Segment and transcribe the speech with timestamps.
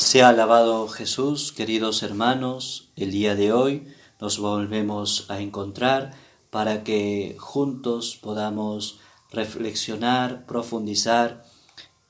[0.00, 3.86] Sea alabado Jesús, queridos hermanos, el día de hoy
[4.18, 6.12] nos volvemos a encontrar
[6.48, 8.98] para que juntos podamos
[9.30, 11.44] reflexionar, profundizar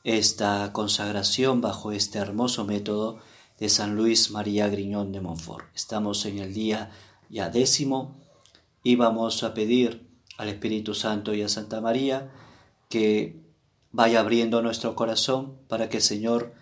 [0.05, 3.19] esta consagración bajo este hermoso método
[3.59, 5.67] de San Luis María Griñón de Montfort.
[5.75, 6.93] Estamos en el día
[7.29, 8.15] ya décimo
[8.85, 10.07] y vamos a pedir
[10.39, 12.31] al Espíritu Santo y a Santa María
[12.89, 13.43] que
[13.91, 16.60] vaya abriendo nuestro corazón para que el Señor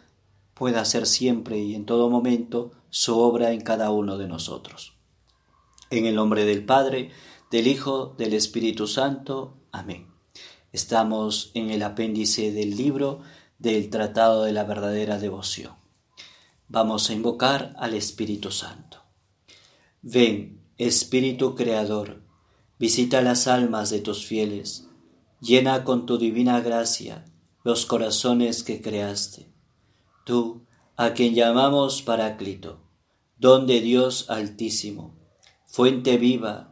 [0.59, 4.95] pueda hacer siempre y en todo momento su obra en cada uno de nosotros.
[5.91, 7.12] En el nombre del Padre,
[7.51, 9.57] del Hijo, del Espíritu Santo.
[9.71, 10.09] Amén.
[10.73, 13.21] Estamos en el apéndice del libro
[13.59, 15.75] del Tratado de la Verdadera Devoción.
[16.66, 18.99] Vamos a invocar al Espíritu Santo.
[20.02, 22.23] Ven, Espíritu Creador,
[22.79, 24.88] visita las almas de tus fieles,
[25.41, 27.25] llena con tu divina gracia
[27.65, 29.48] los corazones que creaste
[30.28, 32.80] tú, a quien llamamos Paráclito,
[33.38, 35.15] don de Dios altísimo,
[35.65, 36.68] fuente viva,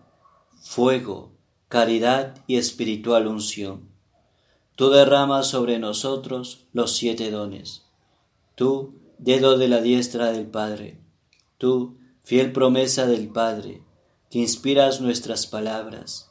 [0.60, 1.32] fuego,
[1.68, 3.88] caridad y espiritual unción.
[4.74, 7.86] Tú derramas sobre nosotros los siete dones.
[8.56, 11.00] Tú, dedo de la diestra del Padre.
[11.56, 13.82] Tú, fiel promesa del Padre,
[14.30, 16.30] que inspiras nuestras palabras.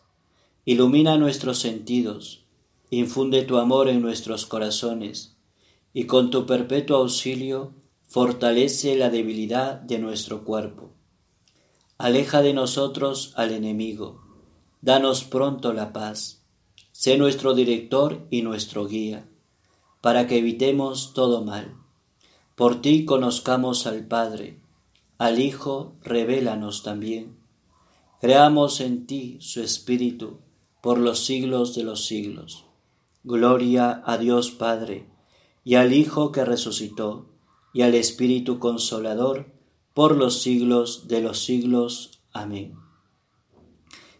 [0.64, 2.46] Ilumina nuestros sentidos,
[2.92, 5.35] infunde tu amor en nuestros corazones
[5.98, 7.72] y con tu perpetuo auxilio
[8.06, 10.92] fortalece la debilidad de nuestro cuerpo.
[11.98, 14.22] Aleja de nosotros al enemigo,
[14.82, 16.44] danos pronto la paz,
[16.92, 19.26] sé nuestro director y nuestro guía,
[20.02, 21.78] para que evitemos todo mal.
[22.56, 24.60] Por ti conozcamos al Padre,
[25.18, 27.38] al Hijo revélanos también.
[28.20, 30.40] Creamos en ti su Espíritu
[30.82, 32.66] por los siglos de los siglos.
[33.24, 35.15] Gloria a Dios Padre,
[35.66, 37.28] y al Hijo que resucitó,
[37.74, 39.52] y al Espíritu Consolador,
[39.96, 42.22] por los siglos de los siglos.
[42.32, 42.76] Amén.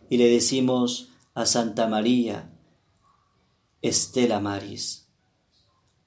[0.10, 2.52] Y le decimos a Santa María,
[3.82, 5.08] Estela Maris,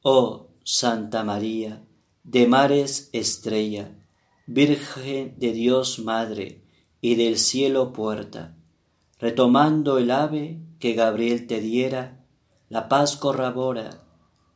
[0.03, 1.85] Oh Santa María,
[2.25, 3.97] de mares estrella,
[4.49, 6.65] Virgen de Dios Madre
[7.01, 8.57] y del cielo puerta,
[9.21, 12.25] retomando el ave que Gabriel te diera,
[12.69, 14.08] la paz corrobora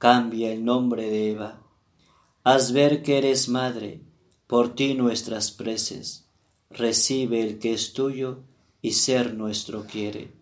[0.03, 1.63] cambia el nombre de Eva.
[2.43, 4.01] Haz ver que eres madre,
[4.49, 6.27] por ti nuestras preces,
[6.71, 8.41] recibe el que es tuyo
[8.81, 10.33] y ser nuestro quiere.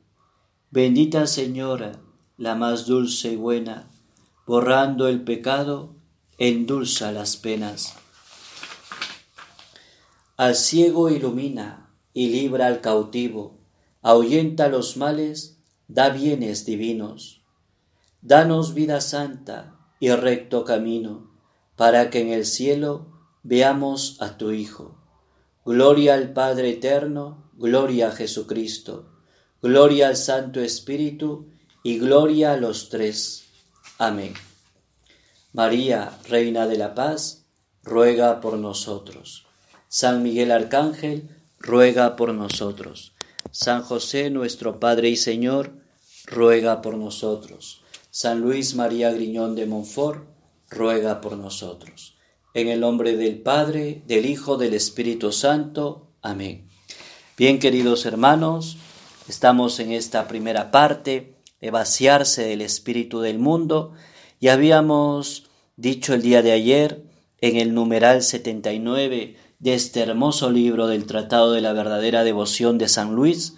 [0.70, 2.00] Bendita Señora,
[2.38, 3.90] la más dulce y buena,
[4.46, 5.94] borrando el pecado,
[6.38, 7.96] endulza las penas.
[10.38, 13.58] Al ciego ilumina y libra al cautivo,
[14.00, 17.39] ahuyenta los males, da bienes divinos
[18.22, 21.30] Danos vida santa y recto camino,
[21.76, 23.06] para que en el cielo
[23.42, 24.98] veamos a tu Hijo.
[25.64, 29.08] Gloria al Padre eterno, gloria a Jesucristo,
[29.62, 31.48] gloria al Santo Espíritu
[31.82, 33.46] y gloria a los tres.
[33.96, 34.34] Amén.
[35.54, 37.46] María, Reina de la Paz,
[37.82, 39.46] ruega por nosotros.
[39.88, 43.14] San Miguel Arcángel, ruega por nosotros.
[43.50, 45.72] San José, nuestro Padre y Señor,
[46.26, 47.82] ruega por nosotros.
[48.12, 50.24] San Luis María Griñón de Montfort,
[50.68, 52.16] ruega por nosotros.
[52.54, 56.08] En el nombre del Padre, del Hijo, del Espíritu Santo.
[56.20, 56.68] Amén.
[57.38, 58.78] Bien, queridos hermanos,
[59.28, 63.92] estamos en esta primera parte de vaciarse del espíritu del mundo
[64.40, 67.04] y habíamos dicho el día de ayer
[67.40, 72.88] en el numeral 79 de este hermoso libro del Tratado de la verdadera devoción de
[72.88, 73.54] San Luis,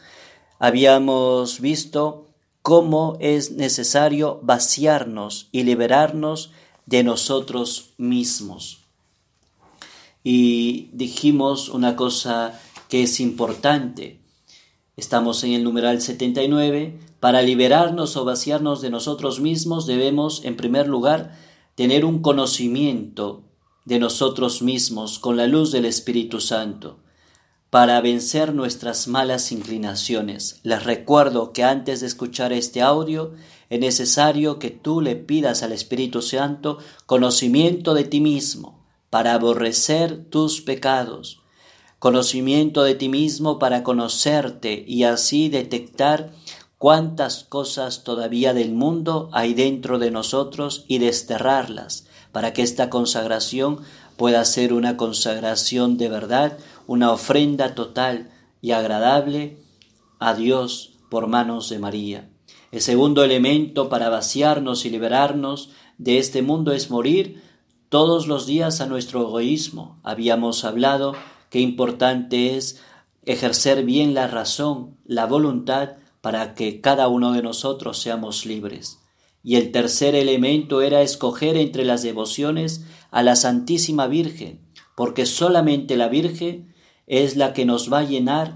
[0.58, 2.31] habíamos visto
[2.62, 6.52] cómo es necesario vaciarnos y liberarnos
[6.86, 8.78] de nosotros mismos.
[10.24, 14.20] Y dijimos una cosa que es importante.
[14.96, 16.98] Estamos en el numeral 79.
[17.18, 21.36] Para liberarnos o vaciarnos de nosotros mismos debemos, en primer lugar,
[21.74, 23.42] tener un conocimiento
[23.84, 27.01] de nosotros mismos con la luz del Espíritu Santo
[27.72, 30.60] para vencer nuestras malas inclinaciones.
[30.62, 33.32] Les recuerdo que antes de escuchar este audio
[33.70, 36.76] es necesario que tú le pidas al Espíritu Santo
[37.06, 41.40] conocimiento de ti mismo para aborrecer tus pecados,
[41.98, 46.30] conocimiento de ti mismo para conocerte y así detectar
[46.76, 53.80] cuántas cosas todavía del mundo hay dentro de nosotros y desterrarlas, para que esta consagración
[54.16, 58.30] pueda ser una consagración de verdad, una ofrenda total
[58.60, 59.58] y agradable
[60.18, 62.30] a Dios por manos de María.
[62.70, 67.42] El segundo elemento para vaciarnos y liberarnos de este mundo es morir
[67.88, 70.00] todos los días a nuestro egoísmo.
[70.02, 71.14] Habíamos hablado
[71.50, 72.80] que importante es
[73.26, 79.00] ejercer bien la razón, la voluntad, para que cada uno de nosotros seamos libres.
[79.44, 84.60] Y el tercer elemento era escoger entre las devociones a la Santísima Virgen,
[84.96, 86.71] porque solamente la Virgen
[87.12, 88.54] es la que nos va a llenar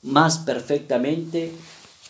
[0.00, 1.52] más perfectamente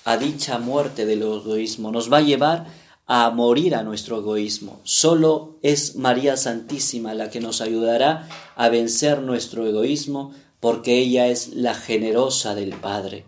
[0.05, 2.67] a dicha muerte del egoísmo, nos va a llevar
[3.09, 4.79] a morir a nuestro egoísmo.
[4.85, 11.49] Solo es María Santísima la que nos ayudará a vencer nuestro egoísmo, porque ella es
[11.55, 13.25] la generosa del Padre.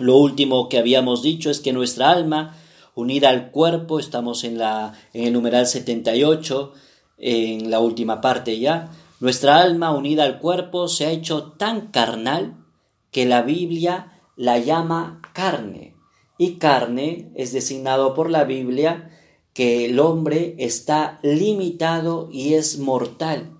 [0.00, 2.56] Lo último que habíamos dicho es que nuestra alma,
[2.96, 6.72] unida al cuerpo, estamos en, la, en el numeral 78,
[7.18, 12.64] en la última parte ya, nuestra alma unida al cuerpo se ha hecho tan carnal
[13.10, 15.96] que la Biblia la llama carne.
[16.38, 19.10] Y carne es designado por la Biblia
[19.54, 23.56] que el hombre está limitado y es mortal.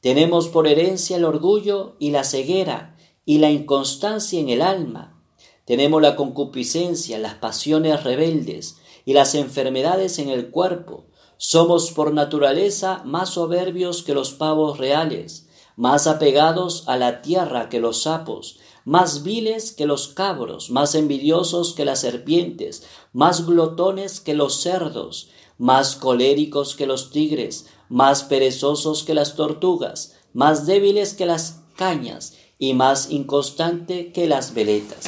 [0.00, 5.20] Tenemos por herencia el orgullo y la ceguera y la inconstancia en el alma.
[5.64, 11.06] Tenemos la concupiscencia, las pasiones rebeldes y las enfermedades en el cuerpo.
[11.36, 17.80] Somos por naturaleza más soberbios que los pavos reales, más apegados a la tierra que
[17.80, 24.34] los sapos, más viles que los cabros, más envidiosos que las serpientes, más glotones que
[24.34, 31.26] los cerdos, más coléricos que los tigres, más perezosos que las tortugas, más débiles que
[31.26, 35.04] las cañas y más inconstante que las veletas.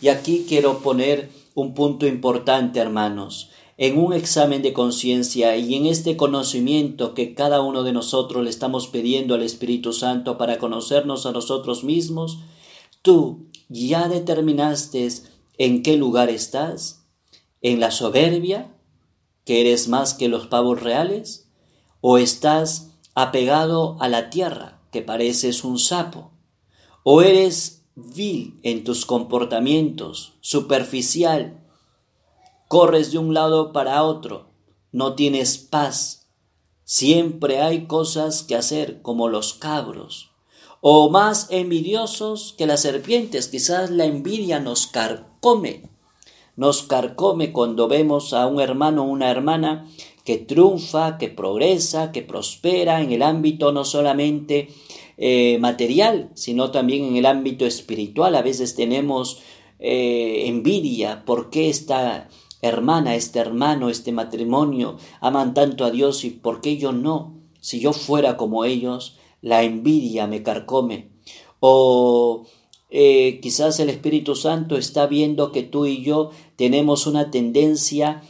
[0.00, 5.86] Y aquí quiero poner un punto importante, hermanos en un examen de conciencia y en
[5.86, 11.26] este conocimiento que cada uno de nosotros le estamos pidiendo al Espíritu Santo para conocernos
[11.26, 12.38] a nosotros mismos,
[13.02, 15.08] tú ya determinaste
[15.58, 17.04] en qué lugar estás,
[17.60, 18.74] en la soberbia,
[19.44, 21.48] que eres más que los pavos reales,
[22.00, 26.30] o estás apegado a la tierra, que pareces un sapo,
[27.02, 31.65] o eres vil en tus comportamientos, superficial,
[32.68, 34.46] corres de un lado para otro,
[34.92, 36.28] no tienes paz,
[36.84, 40.30] siempre hay cosas que hacer como los cabros,
[40.80, 45.90] o más envidiosos que las serpientes, quizás la envidia nos carcome,
[46.56, 49.86] nos carcome cuando vemos a un hermano o una hermana
[50.24, 54.68] que triunfa, que progresa, que prospera en el ámbito no solamente
[55.18, 58.34] eh, material, sino también en el ámbito espiritual.
[58.34, 59.40] A veces tenemos
[59.78, 62.28] eh, envidia, ¿por qué está
[62.66, 67.34] hermana, este hermano, este matrimonio aman tanto a Dios y por qué yo no?
[67.60, 71.10] Si yo fuera como ellos, la envidia me carcome.
[71.60, 72.46] O
[72.90, 78.22] eh, quizás el Espíritu Santo está viendo que tú y yo tenemos una tendencia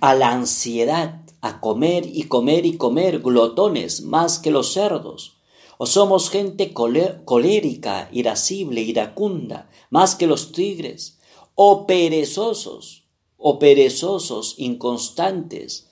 [0.00, 5.38] a la ansiedad, a comer y comer y comer, glotones más que los cerdos.
[5.78, 11.18] O somos gente colérica, irascible, iracunda, más que los tigres,
[11.54, 13.05] o perezosos,
[13.38, 15.88] o perezosos, inconstantes,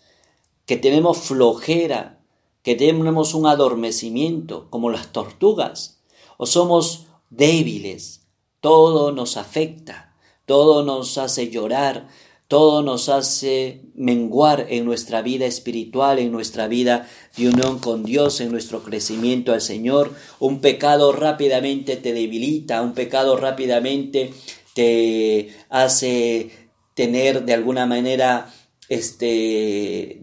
[0.66, 2.20] que tenemos flojera,
[2.62, 6.02] que tenemos un adormecimiento como las tortugas,
[6.38, 8.26] o somos débiles,
[8.60, 10.14] todo nos afecta,
[10.46, 12.08] todo nos hace llorar,
[12.48, 18.40] todo nos hace menguar en nuestra vida espiritual, en nuestra vida de unión con Dios,
[18.40, 20.14] en nuestro crecimiento al Señor.
[20.38, 24.32] Un pecado rápidamente te debilita, un pecado rápidamente
[24.74, 26.63] te hace
[26.94, 28.52] tener de alguna manera,
[28.88, 30.20] este,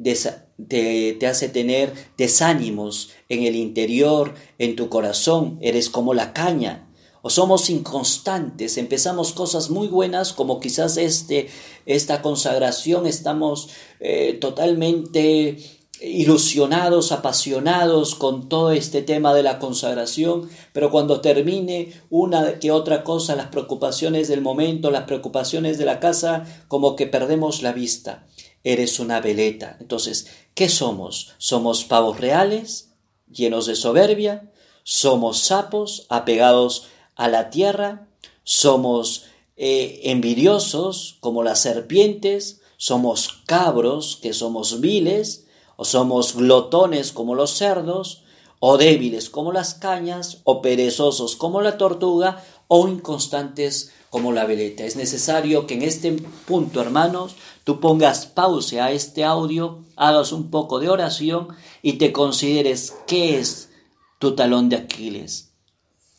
[0.68, 6.88] te, te hace tener desánimos en el interior, en tu corazón, eres como la caña,
[7.22, 11.50] o somos inconstantes, empezamos cosas muy buenas como quizás este,
[11.86, 15.58] esta consagración, estamos eh, totalmente
[16.02, 23.04] ilusionados, apasionados con todo este tema de la consagración, pero cuando termine una que otra
[23.04, 28.26] cosa, las preocupaciones del momento, las preocupaciones de la casa, como que perdemos la vista.
[28.64, 29.78] Eres una veleta.
[29.80, 31.34] Entonces, ¿qué somos?
[31.38, 32.90] ¿Somos pavos reales,
[33.32, 34.52] llenos de soberbia?
[34.84, 38.08] ¿Somos sapos, apegados a la tierra?
[38.44, 42.62] ¿Somos eh, envidiosos, como las serpientes?
[42.78, 45.46] ¿Somos cabros, que somos viles?
[45.82, 48.22] O somos glotones como los cerdos,
[48.60, 54.84] o débiles como las cañas, o perezosos como la tortuga, o inconstantes como la veleta.
[54.84, 56.12] Es necesario que en este
[56.46, 61.48] punto, hermanos, tú pongas pausa a este audio, hagas un poco de oración
[61.82, 63.72] y te consideres qué es
[64.20, 65.54] tu talón de Aquiles.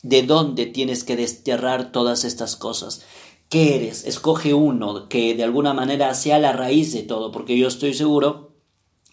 [0.01, 3.03] ¿De dónde tienes que desterrar todas estas cosas?
[3.47, 4.03] ¿Qué eres?
[4.03, 8.52] Escoge uno que de alguna manera sea la raíz de todo, porque yo estoy seguro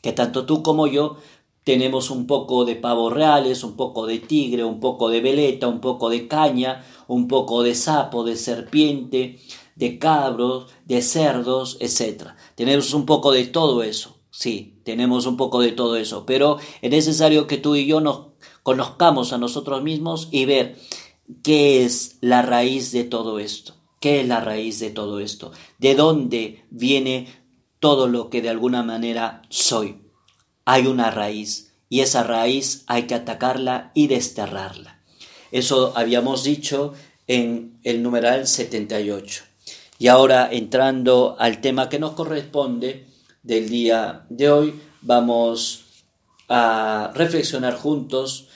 [0.02, 1.16] que tanto tú como yo
[1.64, 5.80] tenemos un poco de pavos reales, un poco de tigre, un poco de veleta, un
[5.80, 9.38] poco de caña, un poco de sapo, de serpiente,
[9.76, 12.30] de cabros, de cerdos, etc.
[12.54, 16.90] Tenemos un poco de todo eso, sí, tenemos un poco de todo eso, pero es
[16.90, 18.30] necesario que tú y yo nos
[18.62, 20.76] conozcamos a nosotros mismos y ver
[21.42, 25.94] qué es la raíz de todo esto, qué es la raíz de todo esto, de
[25.94, 27.28] dónde viene
[27.80, 30.02] todo lo que de alguna manera soy.
[30.64, 35.00] Hay una raíz y esa raíz hay que atacarla y desterrarla.
[35.50, 36.92] Eso habíamos dicho
[37.26, 39.44] en el numeral 78.
[39.98, 43.06] Y ahora entrando al tema que nos corresponde
[43.42, 45.84] del día de hoy, vamos
[46.48, 48.48] a reflexionar juntos,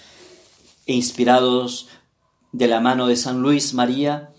[0.86, 1.88] inspirados
[2.52, 4.30] de la mano de San Luis María,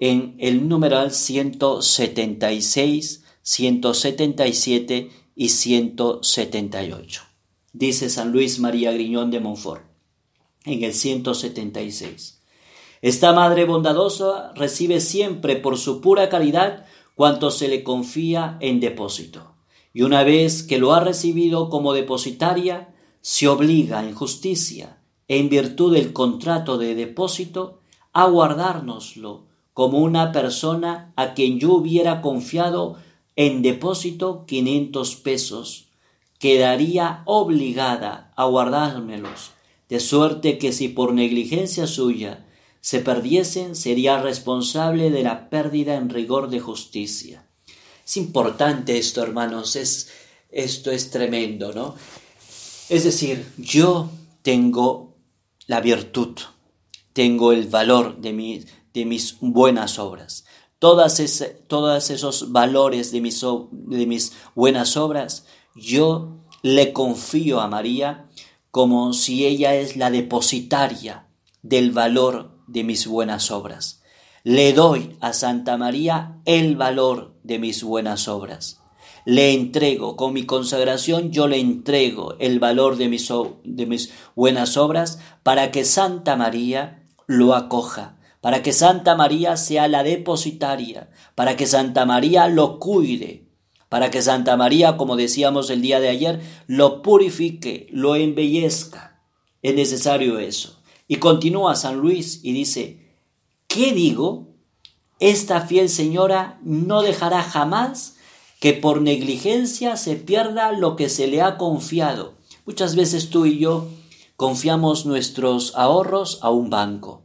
[0.00, 7.22] en el numeral 176, 177 y 178.
[7.72, 9.82] Dice San Luis María Griñón de Montfort
[10.64, 12.42] en el 176.
[13.02, 19.54] Esta Madre bondadosa recibe siempre por su pura caridad cuanto se le confía en depósito,
[19.94, 25.94] y una vez que lo ha recibido como depositaria, se obliga en justicia, en virtud
[25.94, 27.80] del contrato de depósito,
[28.12, 32.96] a guardárnoslo como una persona a quien yo hubiera confiado
[33.42, 35.88] en depósito quinientos pesos,
[36.38, 39.52] quedaría obligada a guardármelos,
[39.88, 42.46] de suerte que si por negligencia suya
[42.82, 47.46] se perdiesen, sería responsable de la pérdida en rigor de justicia.
[48.04, 50.10] Es importante esto, hermanos, es,
[50.50, 51.94] esto es tremendo, ¿no?
[52.90, 54.10] Es decir, yo
[54.42, 55.16] tengo
[55.66, 56.38] la virtud,
[57.14, 60.44] tengo el valor de, de mis buenas obras.
[60.80, 61.22] Todas
[61.68, 65.46] todos esos valores de mis, de mis buenas obras,
[65.76, 68.28] yo le confío a María
[68.70, 71.26] como si ella es la depositaria
[71.62, 74.02] del valor de mis buenas obras.
[74.42, 78.80] Le doy a Santa María el valor de mis buenas obras.
[79.26, 83.30] Le entrego, con mi consagración yo le entrego el valor de mis,
[83.64, 89.88] de mis buenas obras para que Santa María lo acoja, para que Santa María sea
[89.88, 93.48] la depositaria, para que Santa María lo cuide,
[93.88, 99.20] para que Santa María, como decíamos el día de ayer, lo purifique, lo embellezca.
[99.62, 100.80] Es necesario eso.
[101.08, 103.16] Y continúa San Luis y dice,
[103.66, 104.48] ¿qué digo?
[105.18, 108.16] Esta fiel señora no dejará jamás
[108.60, 112.34] que por negligencia se pierda lo que se le ha confiado.
[112.64, 113.88] Muchas veces tú y yo
[114.36, 117.22] confiamos nuestros ahorros a un banco,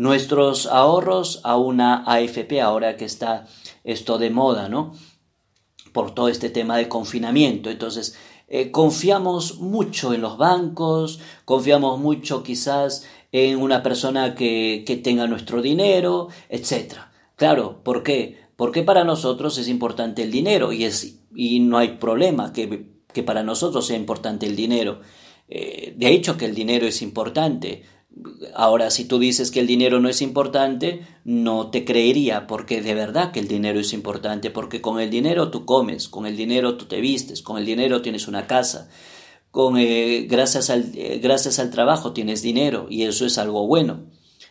[0.00, 3.46] nuestros ahorros a una AFP, ahora que está
[3.84, 4.94] esto de moda, ¿no?
[5.92, 7.68] Por todo este tema de confinamiento.
[7.68, 8.16] Entonces,
[8.48, 15.26] eh, confiamos mucho en los bancos, confiamos mucho quizás en una persona que, que tenga
[15.26, 16.94] nuestro dinero, etc.
[17.36, 18.38] Claro, ¿por qué?
[18.56, 23.22] Porque para nosotros es importante el dinero y, es, y no hay problema que, que
[23.22, 25.02] para nosotros sea importante el dinero.
[25.46, 27.82] Eh, de hecho que el dinero es importante.
[28.54, 32.94] Ahora, si tú dices que el dinero no es importante, no te creería, porque de
[32.94, 36.76] verdad que el dinero es importante, porque con el dinero tú comes, con el dinero
[36.76, 38.90] tú te vistes, con el dinero tienes una casa,
[39.50, 44.06] con, eh, gracias, al, eh, gracias al trabajo tienes dinero y eso es algo bueno.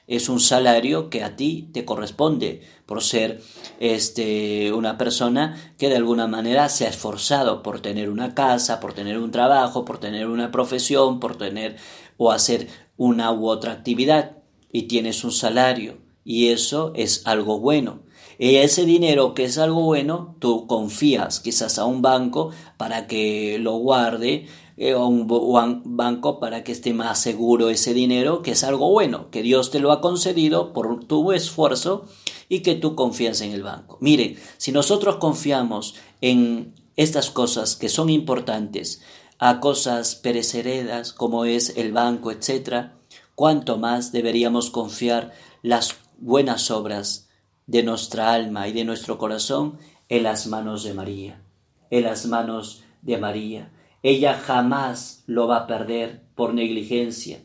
[0.08, 3.40] Es un salario que a ti te corresponde por ser
[3.80, 8.94] este, una persona que de alguna manera se ha esforzado por tener una casa, por
[8.94, 11.76] tener un trabajo, por tener una profesión, por tener
[12.18, 12.68] o hacer
[12.98, 14.38] una u otra actividad
[14.72, 18.00] y tienes un salario y eso es algo bueno.
[18.40, 23.60] Y ese dinero que es algo bueno, tú confías quizás a un banco para que
[23.60, 28.52] lo guarde eh, o a un banco para que esté más seguro ese dinero, que
[28.52, 32.06] es algo bueno, que Dios te lo ha concedido por tu esfuerzo
[32.50, 33.98] y que tú confías en el banco.
[34.02, 39.02] Mire, si nosotros confiamos en estas cosas que son importantes,
[39.38, 42.88] a cosas perecederas como es el banco, etc.,
[43.36, 47.30] cuánto más deberíamos confiar las buenas obras
[47.68, 49.78] de nuestra alma y de nuestro corazón
[50.10, 51.42] en las manos de María,
[51.90, 53.72] en las manos de María.
[54.04, 57.40] Ella jamás lo va a perder por negligencia,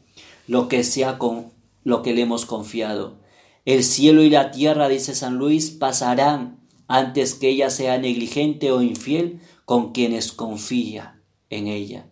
[0.48, 1.52] lo que sea con
[1.84, 3.18] lo que le hemos confiado.
[3.64, 8.82] El cielo y la tierra, dice San Luis, pasarán antes que ella sea negligente o
[8.82, 12.06] infiel con quienes confía en ella.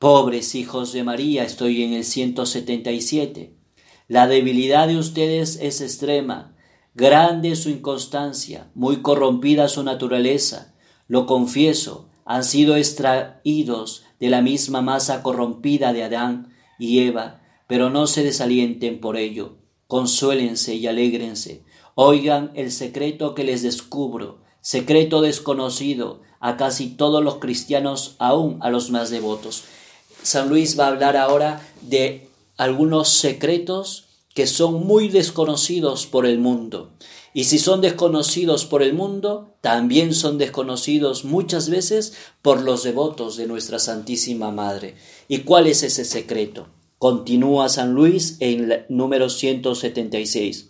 [0.00, 3.54] Pobres hijos de María, estoy en el 177.
[4.08, 6.56] La debilidad de ustedes es extrema,
[6.94, 10.74] grande su inconstancia, muy corrompida su naturaleza.
[11.06, 17.90] Lo confieso, han sido extraídos de la misma masa corrompida de Adán y Eva, pero
[17.90, 19.59] no se desalienten por ello.
[19.90, 21.64] Consuélense y alégrense.
[21.96, 28.70] Oigan el secreto que les descubro, secreto desconocido a casi todos los cristianos, aun a
[28.70, 29.64] los más devotos.
[30.22, 36.38] San Luis va a hablar ahora de algunos secretos que son muy desconocidos por el
[36.38, 36.92] mundo.
[37.34, 43.36] Y si son desconocidos por el mundo, también son desconocidos muchas veces por los devotos
[43.36, 44.94] de nuestra Santísima Madre.
[45.26, 46.68] ¿Y cuál es ese secreto?
[47.00, 50.68] Continúa San Luis en el número 176.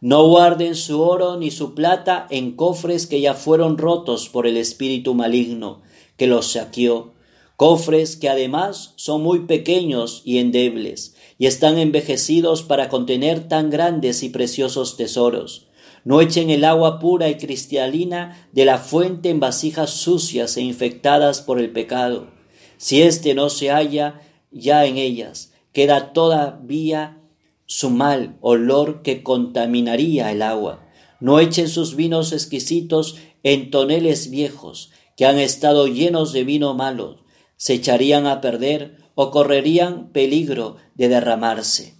[0.00, 4.56] No guarden su oro ni su plata en cofres que ya fueron rotos por el
[4.56, 5.82] espíritu maligno
[6.16, 7.12] que los saqueó,
[7.54, 14.24] cofres que además son muy pequeños y endebles y están envejecidos para contener tan grandes
[14.24, 15.68] y preciosos tesoros.
[16.02, 21.40] No echen el agua pura y cristalina de la fuente en vasijas sucias e infectadas
[21.40, 22.34] por el pecado.
[22.78, 24.20] Si éste no se halla
[24.54, 27.20] ya en ellas, queda todavía
[27.66, 30.86] su mal olor que contaminaría el agua.
[31.20, 37.24] No echen sus vinos exquisitos en toneles viejos, que han estado llenos de vino malo,
[37.56, 41.94] se echarían a perder o correrían peligro de derramarse.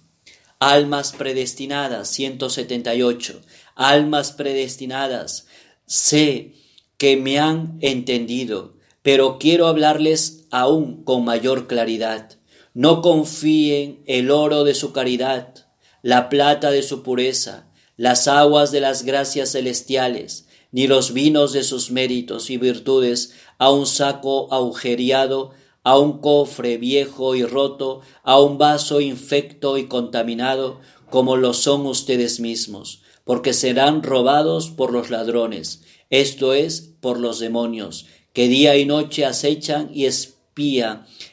[0.59, 3.41] Almas predestinadas, 178.
[3.75, 5.47] Almas predestinadas,
[5.85, 6.53] sé
[6.97, 12.39] que me han entendido, pero quiero hablarles aún con mayor claridad.
[12.75, 15.55] No confíen el oro de su caridad,
[16.03, 17.67] la plata de su pureza,
[17.97, 23.71] las aguas de las gracias celestiales, ni los vinos de sus méritos y virtudes a
[23.71, 25.53] un saco agujereado
[25.85, 31.85] a un cofre viejo y roto, a un vaso infecto y contaminado, como lo son
[31.85, 38.75] ustedes mismos, porque serán robados por los ladrones, esto es, por los demonios, que día
[38.75, 40.05] y noche acechan y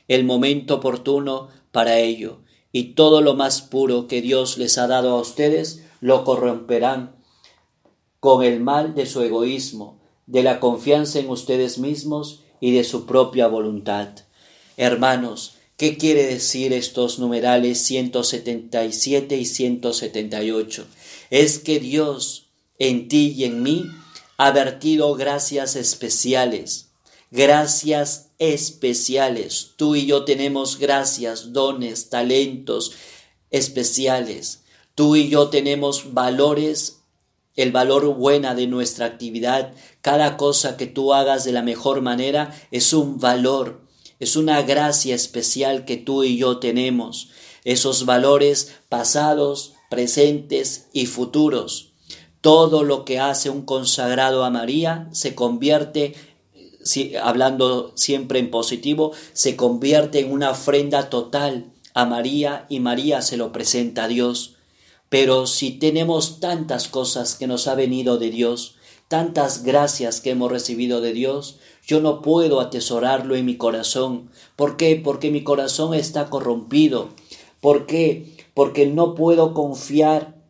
[0.09, 2.41] el momento oportuno para ello,
[2.73, 7.15] y todo lo más puro que Dios les ha dado a ustedes lo corromperán
[8.19, 13.07] con el mal de su egoísmo, de la confianza en ustedes mismos y de su
[13.07, 14.09] propia voluntad.
[14.77, 20.87] Hermanos, ¿qué quiere decir estos numerales 177 y 178?
[21.31, 23.87] Es que Dios en ti y en mí
[24.39, 26.91] ha vertido gracias especiales,
[27.31, 29.73] gracias especiales.
[29.77, 32.93] Tú y yo tenemos gracias, dones, talentos
[33.51, 34.65] especiales.
[34.95, 36.99] Tú y yo tenemos valores
[37.55, 42.51] el valor buena de nuestra actividad, cada cosa que tú hagas de la mejor manera
[42.71, 43.83] es un valor
[44.23, 47.31] es una gracia especial que tú y yo tenemos,
[47.65, 51.95] esos valores pasados, presentes y futuros.
[52.41, 56.15] Todo lo que hace un consagrado a María se convierte,
[57.23, 63.37] hablando siempre en positivo, se convierte en una ofrenda total a María y María se
[63.37, 64.57] lo presenta a Dios.
[65.09, 68.77] Pero si tenemos tantas cosas que nos ha venido de Dios,
[69.09, 74.31] tantas gracias que hemos recibido de Dios, yo no puedo atesorarlo en mi corazón.
[74.57, 75.01] ¿Por qué?
[75.03, 77.11] Porque mi corazón está corrompido.
[77.61, 78.37] ¿Por qué?
[78.55, 80.42] Porque no puedo confiar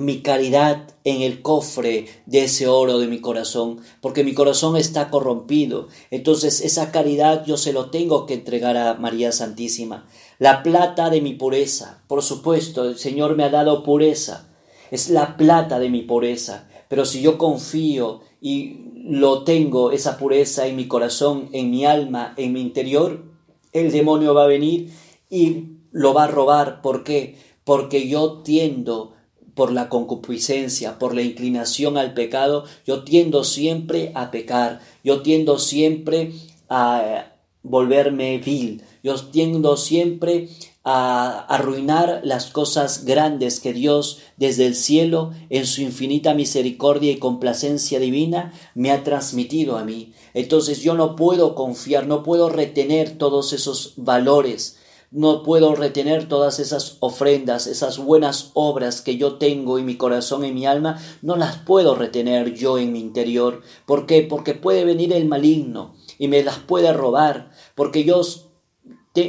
[0.00, 5.10] mi caridad en el cofre de ese oro de mi corazón, porque mi corazón está
[5.10, 5.88] corrompido.
[6.10, 10.06] Entonces esa caridad yo se lo tengo que entregar a María Santísima.
[10.38, 14.48] La plata de mi pureza, por supuesto, el Señor me ha dado pureza,
[14.90, 20.66] es la plata de mi pureza, pero si yo confío y lo tengo, esa pureza
[20.66, 23.24] en mi corazón, en mi alma, en mi interior,
[23.72, 24.90] el demonio va a venir
[25.28, 26.82] y lo va a robar.
[26.82, 27.36] ¿Por qué?
[27.64, 29.12] Porque yo tiendo
[29.54, 35.58] por la concupiscencia, por la inclinación al pecado, yo tiendo siempre a pecar, yo tiendo
[35.58, 36.32] siempre
[36.68, 37.32] a
[37.62, 40.48] volverme vil, yo tiendo siempre
[40.82, 47.18] a arruinar las cosas grandes que Dios desde el cielo, en su infinita misericordia y
[47.18, 50.14] complacencia divina, me ha transmitido a mí.
[50.32, 54.78] Entonces yo no puedo confiar, no puedo retener todos esos valores,
[55.10, 60.44] no puedo retener todas esas ofrendas, esas buenas obras que yo tengo en mi corazón,
[60.44, 63.62] y mi alma, no las puedo retener yo en mi interior.
[63.86, 64.22] ¿Por qué?
[64.22, 68.22] Porque puede venir el maligno y me las puede robar, porque yo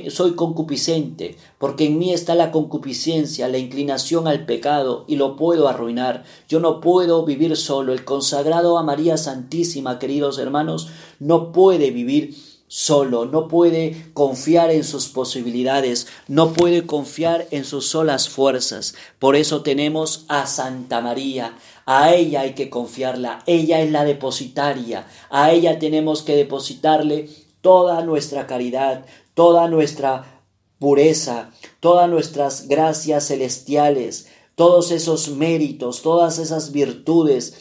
[0.10, 5.68] soy concupiscente, porque en mí está la concupiscencia, la inclinación al pecado, y lo puedo
[5.68, 6.24] arruinar.
[6.48, 7.92] Yo no puedo vivir solo.
[7.92, 10.90] El consagrado a María Santísima, queridos hermanos,
[11.20, 12.36] no puede vivir
[12.74, 18.96] solo, no puede confiar en sus posibilidades, no puede confiar en sus solas fuerzas.
[19.20, 25.06] Por eso tenemos a Santa María, a ella hay que confiarla, ella es la depositaria,
[25.30, 27.28] a ella tenemos que depositarle
[27.60, 30.42] toda nuestra caridad, toda nuestra
[30.80, 37.54] pureza, todas nuestras gracias celestiales, todos esos méritos, todas esas virtudes,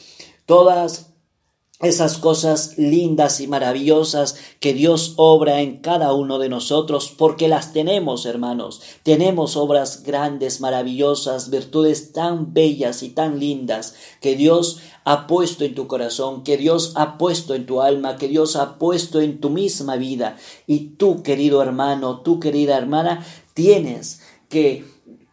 [0.46, 1.09] todas
[1.80, 7.72] esas cosas lindas y maravillosas que Dios obra en cada uno de nosotros, porque las
[7.72, 8.82] tenemos, hermanos.
[9.02, 15.74] Tenemos obras grandes, maravillosas, virtudes tan bellas y tan lindas que Dios ha puesto en
[15.74, 19.48] tu corazón, que Dios ha puesto en tu alma, que Dios ha puesto en tu
[19.48, 20.36] misma vida.
[20.66, 24.84] Y tú, querido hermano, tú, querida hermana, tienes que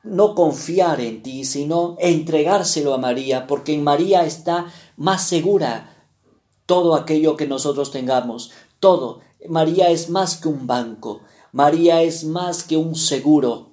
[0.04, 5.97] no confiar en ti, sino entregárselo a María, porque en María está más segura
[6.68, 9.22] todo aquello que nosotros tengamos, todo.
[9.50, 13.72] María es más que un banco, María es más que un seguro,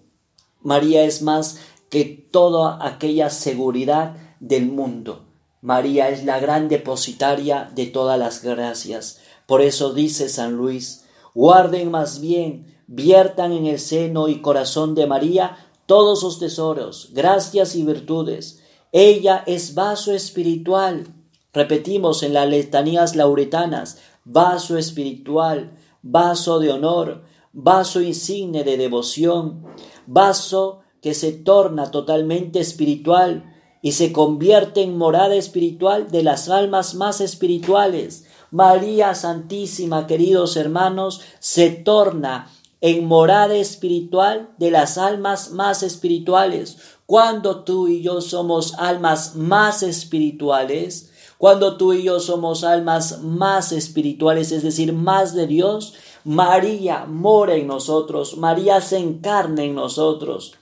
[0.62, 1.59] María es más
[1.90, 5.26] que toda aquella seguridad del mundo.
[5.61, 9.20] María es la gran depositaria de todas las gracias.
[9.46, 11.04] Por eso dice San Luis,
[11.35, 17.74] guarden más bien, viertan en el seno y corazón de María todos sus tesoros, gracias
[17.74, 18.61] y virtudes.
[18.92, 21.07] Ella es vaso espiritual
[21.55, 29.64] Repetimos en las letanías lauretanas, vaso espiritual, vaso de honor, vaso insigne de devoción,
[30.07, 36.95] vaso que se torna totalmente espiritual y se convierte en morada espiritual de las almas
[36.95, 38.27] más espirituales.
[38.51, 46.79] María Santísima, queridos hermanos, se torna en morada espiritual de las almas más espirituales.
[47.07, 53.73] Cuando tú y yo somos almas más espirituales, cuando tú y yo somos almas más
[53.73, 55.94] espirituales, es decir, más de Dios,
[56.25, 60.55] María mora en nosotros, María se encarna en nosotros.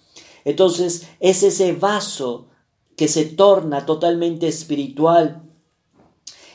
[0.44, 2.46] Entonces es ese vaso
[2.96, 5.42] que se torna totalmente espiritual.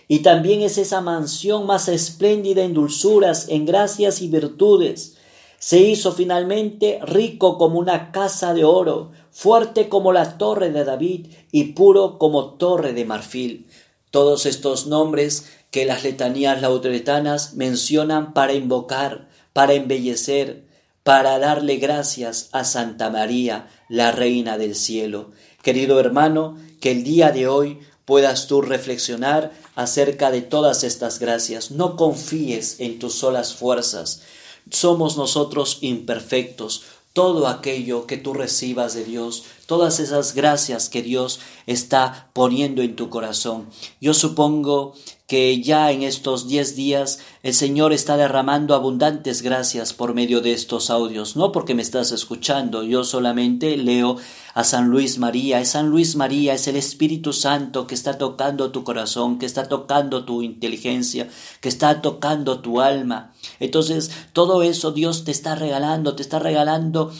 [0.07, 5.17] Y también es esa mansión más espléndida en dulzuras, en gracias y virtudes.
[5.59, 11.27] Se hizo finalmente rico como una casa de oro, fuerte como la torre de David
[11.51, 13.67] y puro como torre de marfil.
[14.11, 20.65] Todos estos nombres que las letanías lauretanas mencionan para invocar, para embellecer,
[21.03, 25.31] para darle gracias a Santa María, la Reina del Cielo.
[25.61, 31.71] Querido hermano, que el día de hoy puedas tú reflexionar acerca de todas estas gracias.
[31.71, 34.21] No confíes en tus solas fuerzas.
[34.69, 36.83] Somos nosotros imperfectos,
[37.17, 42.95] todo aquello que tú recibas de Dios, todas esas gracias que Dios está poniendo en
[42.95, 43.69] tu corazón.
[43.99, 44.93] Yo supongo
[45.27, 50.53] que ya en estos diez días el Señor está derramando abundantes gracias por medio de
[50.53, 54.15] estos audios, no porque me estás escuchando, yo solamente leo
[54.53, 58.71] a San Luis María, es San Luis María, es el Espíritu Santo que está tocando
[58.71, 61.27] tu corazón, que está tocando tu inteligencia,
[61.59, 63.33] que está tocando tu alma.
[63.59, 67.11] Entonces, todo eso Dios te está regalando, te está regalando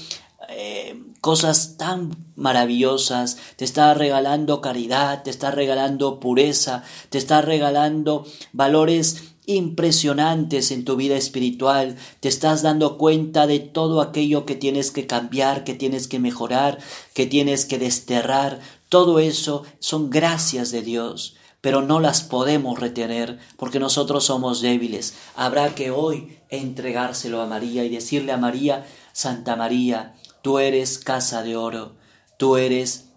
[0.50, 8.26] eh, cosas tan maravillosas, te está regalando caridad, te está regalando pureza, te está regalando
[8.54, 14.92] valores impresionantes en tu vida espiritual, te estás dando cuenta de todo aquello que tienes
[14.92, 16.80] que cambiar, que tienes que mejorar,
[17.14, 23.40] que tienes que desterrar, todo eso son gracias de Dios pero no las podemos retener
[23.58, 25.16] porque nosotros somos débiles.
[25.36, 30.16] Habrá que hoy entregárselo a María y decirle a María, Santa María,
[30.48, 31.98] tú eres casa de oro,
[32.38, 33.12] tú eres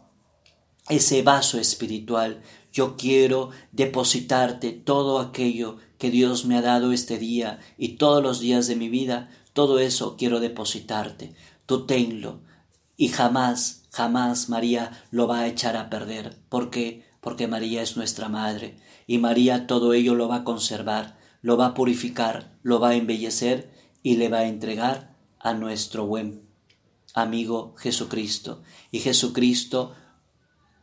[0.89, 2.43] ese vaso espiritual.
[2.73, 8.41] Yo quiero depositarte todo aquello que Dios me ha dado este día y todos los
[8.41, 11.33] días de mi vida, todo eso quiero depositarte.
[11.67, 12.41] Tú tenlo
[12.97, 16.37] y jamás, jamás María lo va a echar a perder.
[16.49, 17.09] ¿Por qué?
[17.21, 18.75] porque María es nuestra Madre,
[19.07, 22.95] y María todo ello lo va a conservar, lo va a purificar, lo va a
[22.97, 23.71] embellecer
[24.03, 26.50] y le va a entregar a nuestro buen
[27.15, 28.63] amigo Jesucristo.
[28.91, 29.95] Y Jesucristo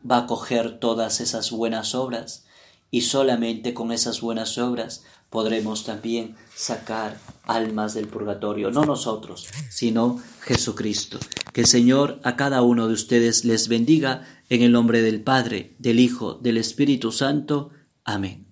[0.08, 2.46] va a coger todas esas buenas obras
[2.90, 10.20] y solamente con esas buenas obras podremos también sacar almas del purgatorio, no nosotros, sino
[10.40, 11.18] Jesucristo.
[11.52, 15.74] Que el Señor a cada uno de ustedes les bendiga en el nombre del Padre,
[15.78, 17.70] del Hijo, del Espíritu Santo.
[18.04, 18.47] Amén.